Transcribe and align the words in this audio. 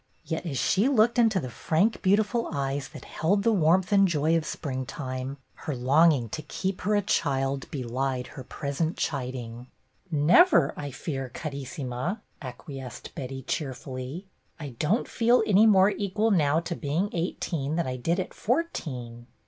Yet 0.25 0.47
as 0.47 0.57
she 0.57 0.89
looked 0.89 1.19
into 1.19 1.39
the 1.39 1.51
frank 1.51 2.01
beautiful 2.01 2.49
eyes 2.51 2.87
that 2.89 3.05
held 3.05 3.41
MANY 3.41 3.41
A 3.41 3.43
TRUE 3.43 3.51
WORD 3.51 3.59
1 3.59 3.59
1 3.59 3.59
the 3.61 3.65
warmth 3.65 3.91
and 3.91 4.07
joy 4.07 4.35
of 4.35 4.45
springtime, 4.47 5.37
her 5.53 5.75
long 5.75 6.11
ing 6.11 6.27
to 6.29 6.41
keep 6.41 6.81
her 6.81 6.95
a 6.95 7.03
child 7.03 7.69
belied 7.69 8.25
her 8.33 8.43
pleasant 8.43 8.97
chiding. 8.97 9.67
"Never, 10.09 10.73
I 10.75 10.89
fear, 10.89 11.29
Carissima,'^ 11.31 12.19
acquiesced 12.41 13.13
Betty, 13.13 13.43
cheerfully. 13.43 14.25
"I 14.59 14.69
don't 14.69 15.07
feel 15.07 15.43
any 15.45 15.67
more 15.67 15.91
equal 15.91 16.31
now 16.31 16.59
to 16.61 16.75
being 16.75 17.09
eighteen 17.13 17.75
than 17.75 17.85
I 17.85 17.97
did 17.97 18.19
at 18.19 18.33
fourteen." 18.33 19.27